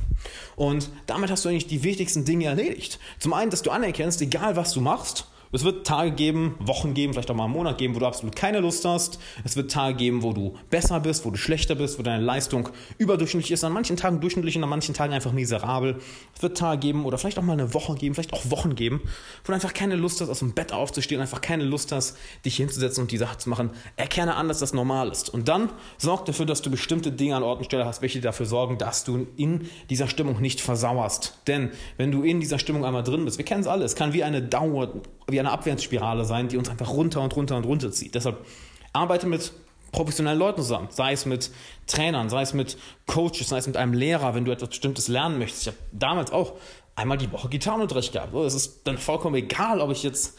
Und 0.55 0.89
damit 1.05 1.29
hast 1.29 1.43
du 1.43 1.49
eigentlich 1.49 1.67
die 1.67 1.83
wichtigsten 1.83 2.23
Dinge 2.23 2.45
erledigt. 2.45 2.97
Zum 3.19 3.33
einen, 3.33 3.51
dass 3.51 3.61
du 3.61 3.71
anerkennst, 3.71 4.21
egal 4.21 4.55
was 4.55 4.71
du 4.71 4.79
machst, 4.79 5.27
es 5.53 5.63
wird 5.63 5.85
Tage 5.85 6.11
geben, 6.11 6.55
Wochen 6.59 6.95
geben, 6.95 7.13
vielleicht 7.13 7.29
auch 7.29 7.35
mal 7.35 7.45
einen 7.45 7.53
Monat 7.53 7.77
geben, 7.77 7.95
wo 7.95 7.99
du 7.99 8.07
absolut 8.07 8.35
keine 8.35 8.59
Lust 8.59 8.85
hast. 8.85 9.19
Es 9.43 9.55
wird 9.55 9.71
Tage 9.71 9.95
geben, 9.95 10.23
wo 10.23 10.33
du 10.33 10.55
besser 10.71 10.99
bist, 10.99 11.25
wo 11.25 11.29
du 11.29 11.37
schlechter 11.37 11.75
bist, 11.75 11.99
wo 11.99 12.03
deine 12.03 12.23
Leistung 12.23 12.69
überdurchschnittlich 12.97 13.51
ist. 13.51 13.63
An 13.63 13.71
manchen 13.71 13.95
Tagen 13.95 14.19
durchschnittlich 14.19 14.57
und 14.57 14.63
an 14.63 14.69
manchen 14.69 14.95
Tagen 14.95 15.13
einfach 15.13 15.31
miserabel. 15.31 15.99
Es 16.35 16.41
wird 16.41 16.57
Tage 16.57 16.79
geben 16.79 17.05
oder 17.05 17.19
vielleicht 17.19 17.37
auch 17.37 17.43
mal 17.43 17.53
eine 17.53 17.73
Woche 17.75 17.93
geben, 17.93 18.15
vielleicht 18.15 18.33
auch 18.33 18.49
Wochen 18.49 18.75
geben, 18.75 19.01
wo 19.43 19.47
du 19.47 19.53
einfach 19.53 19.73
keine 19.73 19.95
Lust 19.95 20.21
hast, 20.21 20.29
aus 20.29 20.39
dem 20.39 20.53
Bett 20.53 20.73
aufzustehen, 20.73 21.21
einfach 21.21 21.41
keine 21.41 21.63
Lust 21.65 21.91
hast, 21.91 22.17
dich 22.45 22.55
hinzusetzen 22.57 23.03
und 23.03 23.11
die 23.11 23.17
Sache 23.17 23.37
zu 23.37 23.49
machen. 23.49 23.69
Erkenne 23.95 24.33
an, 24.35 24.47
dass 24.47 24.57
das 24.57 24.73
normal 24.73 25.09
ist. 25.09 25.29
Und 25.29 25.47
dann 25.47 25.69
sorg 25.99 26.25
dafür, 26.25 26.47
dass 26.47 26.63
du 26.63 26.71
bestimmte 26.71 27.11
Dinge 27.11 27.35
an 27.35 27.43
Ort 27.43 27.59
und 27.59 27.65
Stelle 27.65 27.85
hast, 27.85 28.01
welche 28.01 28.21
dafür 28.21 28.47
sorgen, 28.47 28.79
dass 28.79 29.03
du 29.03 29.27
in 29.37 29.69
dieser 29.91 30.07
Stimmung 30.07 30.41
nicht 30.41 30.61
versauerst. 30.61 31.37
Denn 31.45 31.69
wenn 31.97 32.11
du 32.11 32.23
in 32.23 32.39
dieser 32.39 32.57
Stimmung 32.57 32.85
einmal 32.85 33.03
drin 33.03 33.23
bist, 33.25 33.37
wir 33.37 33.45
kennen 33.45 33.61
es 33.61 33.67
alle, 33.67 33.85
es 33.85 33.95
kann 33.95 34.13
wie 34.13 34.23
eine 34.23 34.41
Dauer, 34.41 34.93
wie 35.27 35.39
eine 35.39 35.51
Abwärtsspirale 35.51 36.25
sein, 36.25 36.47
die 36.47 36.57
uns 36.57 36.69
einfach 36.69 36.89
runter 36.89 37.21
und 37.21 37.35
runter 37.35 37.57
und 37.57 37.65
runter 37.65 37.91
zieht. 37.91 38.15
Deshalb 38.15 38.45
arbeite 38.91 39.27
mit 39.27 39.53
professionellen 39.91 40.39
Leuten 40.39 40.61
zusammen, 40.61 40.87
sei 40.89 41.13
es 41.13 41.25
mit 41.25 41.51
Trainern, 41.87 42.29
sei 42.29 42.41
es 42.41 42.53
mit 42.53 42.77
Coaches, 43.05 43.47
sei 43.49 43.57
es 43.57 43.67
mit 43.67 43.77
einem 43.77 43.93
Lehrer, 43.93 44.35
wenn 44.35 44.43
du 44.43 44.51
etwas 44.51 44.69
Bestimmtes 44.69 45.07
lernen 45.07 45.37
möchtest. 45.37 45.63
Ich 45.63 45.67
habe 45.67 45.77
damals 45.91 46.31
auch 46.31 46.53
einmal 46.95 47.17
die 47.17 47.31
Woche 47.31 47.49
Gitarrenunterricht 47.49 48.11
gehabt. 48.11 48.33
Es 48.33 48.53
ist 48.53 48.81
dann 48.85 48.97
vollkommen 48.97 49.35
egal, 49.35 49.79
ob 49.79 49.91
ich 49.91 50.03
jetzt 50.03 50.37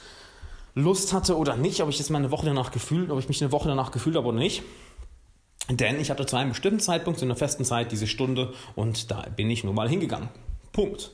Lust 0.75 1.13
hatte 1.13 1.37
oder 1.37 1.57
nicht, 1.57 1.81
ob 1.83 1.89
ich 1.89 1.99
jetzt 1.99 2.11
mal 2.11 2.19
eine 2.19 2.33
Woche 2.33 2.47
danach 2.47 2.73
gefühlt, 2.73 3.11
ob 3.11 3.19
ich 3.19 3.29
mich 3.29 3.41
eine 3.43 3.53
Woche 3.53 3.69
danach 3.69 3.93
gefühlt 3.93 4.17
habe 4.17 4.27
oder 4.27 4.39
nicht. 4.39 4.63
Denn 5.71 5.99
ich 6.01 6.11
hatte 6.11 6.27
zu 6.27 6.37
einem 6.37 6.51
bestimmten 6.51 6.81
Zeitpunkt, 6.81 7.19
zu 7.19 7.25
einer 7.25 7.37
festen 7.37 7.65
Zeit, 7.65 7.91
diese 7.93 8.07
Stunde 8.07 8.53
und 8.75 9.11
da 9.11 9.25
bin 9.35 9.49
ich 9.51 9.65
nun 9.65 9.75
mal 9.75 9.89
hingegangen. 9.89 10.29
Punkt. 10.73 11.13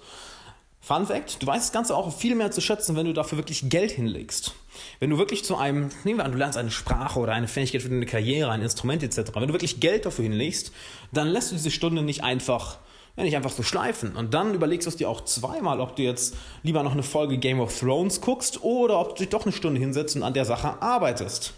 Fun 0.80 1.06
Fact, 1.06 1.42
du 1.42 1.46
weißt 1.46 1.66
das 1.66 1.72
Ganze 1.72 1.94
auch 1.94 2.12
viel 2.16 2.34
mehr 2.34 2.50
zu 2.50 2.60
schätzen, 2.60 2.96
wenn 2.96 3.06
du 3.06 3.12
dafür 3.12 3.38
wirklich 3.38 3.68
Geld 3.68 3.90
hinlegst. 3.90 4.54
Wenn 4.98 5.10
du 5.10 5.18
wirklich 5.18 5.44
zu 5.44 5.56
einem, 5.56 5.90
nehmen 6.04 6.18
wir 6.18 6.24
an, 6.24 6.32
du 6.32 6.38
lernst 6.38 6.56
eine 6.56 6.70
Sprache 6.70 7.20
oder 7.20 7.32
eine 7.32 7.48
Fähigkeit 7.48 7.82
für 7.82 7.90
deine 7.90 8.06
Karriere, 8.06 8.50
ein 8.50 8.62
Instrument 8.62 9.02
etc., 9.02 9.30
wenn 9.34 9.48
du 9.48 9.52
wirklich 9.52 9.80
Geld 9.80 10.06
dafür 10.06 10.22
hinlegst, 10.22 10.72
dann 11.12 11.28
lässt 11.28 11.50
du 11.50 11.56
diese 11.56 11.70
Stunde 11.70 12.02
nicht 12.02 12.24
einfach, 12.24 12.78
ja, 13.16 13.24
nicht 13.24 13.36
einfach 13.36 13.50
so 13.50 13.62
schleifen. 13.62 14.16
Und 14.16 14.32
dann 14.32 14.54
überlegst 14.54 14.86
du 14.86 14.88
es 14.88 14.96
dir 14.96 15.10
auch 15.10 15.22
zweimal, 15.24 15.80
ob 15.80 15.96
du 15.96 16.02
jetzt 16.02 16.34
lieber 16.62 16.82
noch 16.82 16.92
eine 16.92 17.02
Folge 17.02 17.36
Game 17.36 17.60
of 17.60 17.78
Thrones 17.78 18.22
guckst 18.22 18.62
oder 18.64 18.98
ob 18.98 19.16
du 19.16 19.22
dich 19.22 19.28
doch 19.28 19.42
eine 19.42 19.52
Stunde 19.52 19.78
hinsetzt 19.78 20.16
und 20.16 20.22
an 20.22 20.32
der 20.32 20.46
Sache 20.46 20.80
arbeitest. 20.80 21.52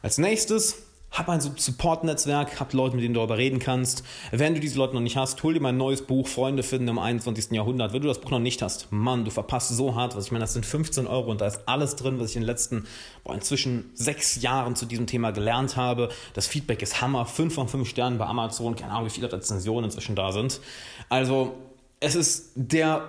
Als 0.00 0.16
nächstes 0.16 0.85
hab 1.16 1.28
ein 1.28 1.40
Support-Netzwerk, 1.40 2.60
hab 2.60 2.72
Leute, 2.72 2.96
mit 2.96 3.04
denen 3.04 3.14
du 3.14 3.20
darüber 3.20 3.38
reden 3.38 3.58
kannst. 3.58 4.04
Wenn 4.32 4.54
du 4.54 4.60
diese 4.60 4.76
Leute 4.78 4.94
noch 4.94 5.00
nicht 5.00 5.16
hast, 5.16 5.42
hol 5.42 5.54
dir 5.54 5.60
mein 5.60 5.76
neues 5.76 6.02
Buch 6.02 6.28
Freunde 6.28 6.62
finden 6.62 6.88
im 6.88 6.98
21. 6.98 7.52
Jahrhundert. 7.52 7.92
Wenn 7.92 8.02
du 8.02 8.08
das 8.08 8.20
Buch 8.20 8.30
noch 8.30 8.38
nicht 8.38 8.60
hast, 8.60 8.92
Mann, 8.92 9.24
du 9.24 9.30
verpasst 9.30 9.70
so 9.70 9.94
hart 9.94 10.14
was. 10.14 10.26
Ich 10.26 10.32
meine, 10.32 10.44
das 10.44 10.52
sind 10.52 10.66
15 10.66 11.06
Euro 11.06 11.30
und 11.30 11.40
da 11.40 11.46
ist 11.46 11.60
alles 11.66 11.96
drin, 11.96 12.20
was 12.20 12.30
ich 12.30 12.36
in 12.36 12.42
den 12.42 12.46
letzten, 12.46 12.86
boah, 13.24 13.34
inzwischen 13.34 13.90
sechs 13.94 14.42
Jahren 14.42 14.76
zu 14.76 14.84
diesem 14.84 15.06
Thema 15.06 15.30
gelernt 15.30 15.76
habe. 15.76 16.10
Das 16.34 16.46
Feedback 16.46 16.82
ist 16.82 17.00
Hammer. 17.00 17.24
Fünf 17.24 17.54
von 17.54 17.68
fünf 17.68 17.88
Sternen 17.88 18.18
bei 18.18 18.26
Amazon. 18.26 18.76
Keine 18.76 18.92
Ahnung, 18.92 19.06
wie 19.06 19.10
viele 19.10 19.32
Rezensionen 19.32 19.86
inzwischen 19.86 20.16
da 20.16 20.32
sind. 20.32 20.60
Also, 21.08 21.54
es 22.00 22.14
ist 22.14 22.52
der 22.56 23.08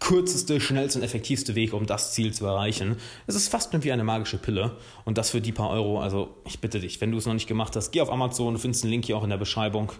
kürzeste, 0.00 0.60
schnellste 0.60 0.98
und 0.98 1.04
effektivste 1.04 1.54
Weg, 1.54 1.72
um 1.72 1.86
das 1.86 2.12
Ziel 2.12 2.34
zu 2.34 2.44
erreichen. 2.46 2.96
Es 3.26 3.34
ist 3.34 3.48
fast 3.48 3.72
wie 3.82 3.92
eine 3.92 4.04
magische 4.04 4.38
Pille 4.38 4.76
und 5.04 5.18
das 5.18 5.30
für 5.30 5.40
die 5.40 5.52
paar 5.52 5.70
Euro. 5.70 6.00
Also 6.00 6.36
ich 6.44 6.60
bitte 6.60 6.80
dich, 6.80 7.00
wenn 7.00 7.10
du 7.10 7.18
es 7.18 7.26
noch 7.26 7.34
nicht 7.34 7.46
gemacht 7.46 7.74
hast, 7.76 7.90
geh 7.90 8.00
auf 8.00 8.10
Amazon, 8.10 8.54
du 8.54 8.60
findest 8.60 8.84
den 8.84 8.90
Link 8.90 9.06
hier 9.06 9.16
auch 9.16 9.24
in 9.24 9.30
der 9.30 9.38
Beschreibung. 9.38 9.92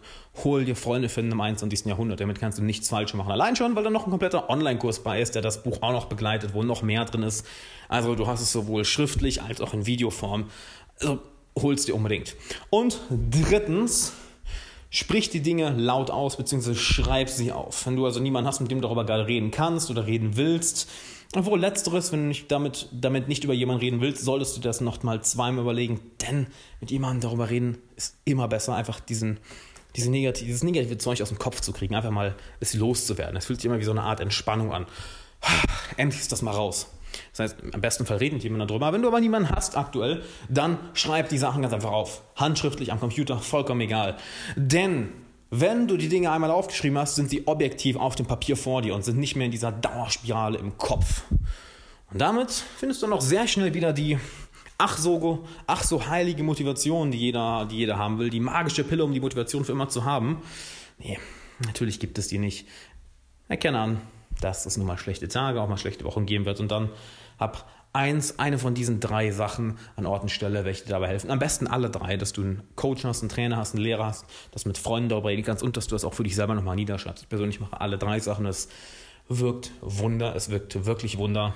Hol 0.43 0.65
dir 0.65 0.77
Freunde 0.77 1.09
finden 1.09 1.33
im 1.33 1.41
21. 1.41 1.87
Jahrhundert. 1.87 2.21
Damit 2.21 2.39
kannst 2.39 2.59
du 2.59 2.63
nichts 2.63 2.89
falsch 2.89 3.15
machen. 3.15 3.33
Allein 3.33 3.57
schon, 3.57 3.75
weil 3.77 3.85
da 3.85 3.91
noch 3.91 4.07
ein 4.07 4.11
kompletter 4.11 4.51
Online-Kurs 4.51 5.03
bei 5.03 5.21
ist, 5.21 5.35
der 5.35 5.43
das 5.43 5.63
Buch 5.63 5.79
auch 5.81 5.93
noch 5.93 6.07
begleitet, 6.07 6.55
wo 6.55 6.63
noch 6.63 6.83
mehr 6.83 7.05
drin 7.05 7.23
ist. 7.23 7.47
Also 7.89 8.15
du 8.15 8.27
hast 8.27 8.41
es 8.41 8.53
sowohl 8.53 8.85
schriftlich 8.85 9.43
als 9.43 9.61
auch 9.61 9.75
in 9.75 9.87
Videoform. 9.87 10.51
Also 11.01 11.21
holst 11.57 11.89
dir 11.89 11.95
unbedingt. 11.95 12.37
Und 12.71 13.01
drittens, 13.31 14.13
Sprich 14.95 15.29
die 15.29 15.41
Dinge 15.41 15.71
laut 15.71 16.13
aus, 16.13 16.37
beziehungsweise 16.37 16.79
schreib 16.79 17.29
sie 17.29 17.51
auf. 17.51 17.85
Wenn 17.85 17.97
du 17.97 18.07
also 18.07 18.21
niemanden 18.21 18.47
hast, 18.47 18.61
mit 18.61 18.71
dem 18.71 18.81
du 18.81 18.87
darüber 18.87 19.05
gerade 19.05 19.27
reden 19.27 19.51
kannst 19.51 19.91
oder 19.91 20.07
reden 20.07 20.37
willst, 20.37 20.89
obwohl 21.35 21.59
letzteres, 21.59 22.13
wenn 22.13 22.21
du 22.21 22.27
nicht 22.29 22.49
damit, 22.53 22.89
damit 22.93 23.27
nicht 23.27 23.43
über 23.43 23.55
jemanden 23.55 23.81
reden 23.81 24.01
willst, 24.01 24.25
solltest 24.25 24.57
du 24.57 24.61
das 24.61 24.81
noch 24.81 25.03
mal 25.03 25.21
zweimal 25.21 25.65
überlegen, 25.65 26.01
denn 26.23 26.47
mit 26.81 26.93
jemandem 26.93 27.23
darüber 27.23 27.51
reden 27.51 27.79
ist 27.97 28.19
immer 28.25 28.47
besser, 28.47 28.77
einfach 28.77 29.01
diesen, 29.01 29.41
diese 29.97 30.13
negative, 30.13 30.47
dieses 30.47 30.63
negative 30.63 30.97
Zeug 30.97 31.21
aus 31.23 31.31
dem 31.31 31.41
Kopf 31.41 31.61
zu 31.61 31.73
kriegen, 31.73 31.97
einfach 31.97 32.13
mal 32.13 32.37
es 32.61 32.75
loszuwerden. 32.75 33.37
Es 33.37 33.47
fühlt 33.47 33.61
sich 33.61 33.67
immer 33.67 33.81
wie 33.81 33.85
so 33.85 33.91
eine 33.91 34.03
Art 34.03 34.21
Entspannung 34.21 34.73
an. 34.73 34.87
Endlich 35.97 36.21
ist 36.21 36.31
das 36.31 36.43
mal 36.43 36.53
raus. 36.53 36.87
Das 37.33 37.41
heißt, 37.41 37.57
am 37.73 37.81
besten 37.81 38.07
Fall 38.07 38.19
redet 38.19 38.43
jemand 38.43 38.71
darüber. 38.71 38.93
Wenn 38.93 39.03
du 39.03 39.09
aber 39.09 39.21
niemanden 39.21 39.51
hast 39.51 39.77
aktuell, 39.77 40.23
dann 40.49 40.79
schreib 40.95 41.29
die 41.29 41.39
Sachen 41.39 41.63
ganz 41.63 41.75
einfach 41.75 41.93
auf. 41.93 42.23
Handschriftlich 42.37 42.93
am 42.93 43.01
Computer, 43.01 43.39
vollkommen 43.39 43.81
egal. 43.81 44.17
Denn 44.57 45.11
wenn 45.51 45.87
du 45.87 45.97
die 45.97 46.09
Dinge 46.09 46.31
einmal 46.31 46.51
aufgeschrieben 46.51 46.99
hast, 46.99 47.15
sind 47.15 47.31
sie 47.31 47.47
objektiv 47.47 47.97
auf 47.97 48.17
dem 48.17 48.27
Papier 48.27 48.57
vor 48.57 48.83
dir 48.83 48.95
und 48.95 49.05
sind 49.05 49.19
nicht 49.19 49.37
mehr 49.37 49.47
in 49.47 49.53
dieser 49.53 49.73
Dauerspirale 49.73 50.59
im 50.59 50.79
Kopf. 50.79 51.23
Und 52.11 52.21
damit 52.21 52.51
findest 52.51 53.03
du 53.03 53.07
noch 53.07 53.21
sehr 53.21 53.47
schnell 53.47 53.75
wieder 53.75 53.93
die 53.93 54.19
ach 54.79 54.99
so, 54.99 55.47
ach 55.67 55.83
so 55.83 56.07
heilige 56.07 56.43
Motivation, 56.43 57.11
die 57.11 57.19
jeder, 57.19 57.67
die 57.71 57.79
jeder 57.79 57.99
haben 57.99 58.19
will, 58.19 58.31
die 58.31 58.41
magische 58.41 58.85
Pille, 58.85 59.05
um 59.05 59.13
die 59.13 59.21
Motivation 59.21 59.65
für 59.65 59.73
immer 59.73 59.89
zu 59.89 60.05
haben. 60.05 60.43
Nee, 60.99 61.19
natürlich 61.65 62.01
gibt 62.01 62.19
es 62.19 62.29
die 62.29 62.39
nicht. 62.39 62.67
Erkenne 63.49 63.79
an, 63.79 64.01
dass 64.41 64.67
es 64.67 64.77
nun 64.77 64.87
mal 64.87 64.99
schlechte 64.99 65.29
Tage, 65.29 65.61
auch 65.61 65.69
mal 65.69 65.77
schlechte 65.77 66.05
Wochen 66.05 66.27
geben 66.27 66.45
wird 66.45 66.61
und 66.61 66.71
dann 66.71 66.91
hab 67.39 67.69
eins, 67.95 68.39
eine 68.39 68.59
von 68.59 68.75
diesen 68.75 69.01
drei 69.01 69.31
Sachen 69.31 69.79
an 69.97 70.05
Ort 70.05 70.23
und 70.23 70.29
Stelle, 70.29 70.65
welche 70.65 70.85
dir 70.85 70.91
dabei 70.91 71.09
helfen. 71.09 71.31
Am 71.31 71.39
besten 71.39 71.67
alle 71.67 71.91
drei, 71.91 72.17
dass 72.17 72.33
du 72.33 72.43
einen 72.43 72.63
Coach 72.75 73.05
hast, 73.05 73.23
einen 73.23 73.29
Trainer 73.29 73.57
hast, 73.57 73.75
einen 73.75 73.83
Lehrer 73.83 74.07
hast, 74.07 74.27
dass 74.51 74.65
du 74.65 74.69
mit 74.69 74.79
Freunden 74.79 75.09
darüber 75.09 75.29
reden 75.29 75.45
kannst 75.45 75.63
und 75.63 75.77
dass 75.77 75.87
du 75.87 75.95
das 75.95 76.05
auch 76.05 76.13
für 76.13 76.25
dich 76.25 76.35
selber 76.35 76.55
nochmal 76.55 76.77
niederschreibst. 76.77 77.23
Ich 77.23 77.29
persönlich 77.29 77.61
mache 77.61 77.81
alle 77.81 77.97
drei 77.97 78.19
Sachen. 78.19 78.47
Es 78.47 78.69
wirkt 79.29 79.71
Wunder, 79.81 80.35
es 80.35 80.51
wirkt 80.51 80.85
wirklich 80.85 81.19
Wunder. 81.19 81.55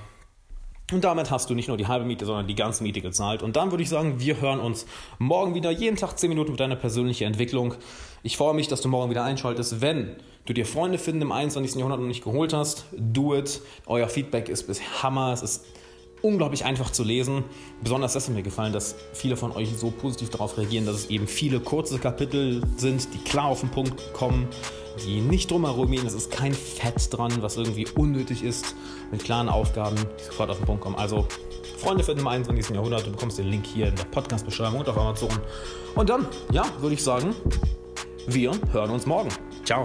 Und 0.90 1.04
damit 1.04 1.30
hast 1.30 1.50
du 1.50 1.54
nicht 1.54 1.68
nur 1.68 1.76
die 1.76 1.86
halbe 1.86 2.06
Miete, 2.06 2.24
sondern 2.24 2.46
die 2.46 2.54
ganze 2.54 2.82
Miete 2.82 3.02
gezahlt. 3.02 3.42
Und 3.42 3.56
dann 3.56 3.70
würde 3.70 3.82
ich 3.82 3.90
sagen, 3.90 4.20
wir 4.20 4.40
hören 4.40 4.58
uns 4.58 4.86
morgen 5.18 5.54
wieder, 5.54 5.70
jeden 5.70 5.96
Tag 5.96 6.18
10 6.18 6.30
Minuten 6.30 6.52
mit 6.52 6.60
deiner 6.60 6.76
persönlichen 6.76 7.24
Entwicklung. 7.24 7.74
Ich 8.22 8.38
freue 8.38 8.54
mich, 8.54 8.68
dass 8.68 8.80
du 8.80 8.88
morgen 8.88 9.10
wieder 9.10 9.22
einschaltest. 9.22 9.82
Wenn 9.82 10.16
du 10.46 10.54
dir 10.54 10.64
Freunde 10.64 10.96
finden 10.96 11.22
im 11.22 11.32
21. 11.32 11.76
Jahrhundert 11.76 12.00
noch 12.00 12.06
nicht 12.06 12.24
geholt 12.24 12.54
hast, 12.54 12.86
do 12.96 13.34
it. 13.34 13.60
Euer 13.84 14.08
Feedback 14.08 14.48
ist 14.48 14.66
bis 14.66 15.02
Hammer. 15.02 15.32
Es 15.34 15.42
ist 15.42 15.66
unglaublich 16.22 16.64
einfach 16.64 16.90
zu 16.90 17.04
lesen. 17.04 17.44
Besonders 17.82 18.12
das 18.12 18.28
hat 18.28 18.34
mir 18.34 18.42
gefallen, 18.42 18.72
dass 18.72 18.96
viele 19.12 19.36
von 19.36 19.52
euch 19.52 19.70
so 19.76 19.90
positiv 19.90 20.30
darauf 20.30 20.58
reagieren, 20.58 20.86
dass 20.86 20.96
es 20.96 21.10
eben 21.10 21.26
viele 21.26 21.60
kurze 21.60 21.98
Kapitel 21.98 22.62
sind, 22.76 23.12
die 23.14 23.18
klar 23.18 23.46
auf 23.46 23.60
den 23.60 23.70
Punkt 23.70 24.12
kommen, 24.12 24.48
die 25.04 25.20
nicht 25.20 25.50
drumherum 25.50 25.90
gehen. 25.90 26.06
Es 26.06 26.14
ist 26.14 26.30
kein 26.30 26.54
Fett 26.54 27.12
dran, 27.12 27.32
was 27.40 27.56
irgendwie 27.56 27.86
unnötig 27.96 28.42
ist, 28.42 28.74
mit 29.10 29.24
klaren 29.24 29.48
Aufgaben, 29.48 29.96
die 29.96 30.24
sofort 30.24 30.50
auf 30.50 30.58
den 30.58 30.66
Punkt 30.66 30.82
kommen. 30.82 30.96
Also 30.96 31.26
Freunde 31.78 32.02
finden 32.02 32.20
im 32.20 32.28
21. 32.28 32.74
Jahrhundert. 32.74 33.06
Du 33.06 33.12
bekommst 33.12 33.38
den 33.38 33.46
Link 33.46 33.64
hier 33.66 33.86
in 33.86 33.94
der 33.94 34.04
Podcast-Beschreibung 34.04 34.80
und 34.80 34.88
auf 34.88 34.98
Amazon. 34.98 35.30
Und 35.94 36.10
dann, 36.10 36.26
ja, 36.52 36.64
würde 36.80 36.94
ich 36.94 37.02
sagen, 37.02 37.34
wir 38.26 38.52
hören 38.72 38.90
uns 38.90 39.06
morgen. 39.06 39.28
Ciao. 39.64 39.84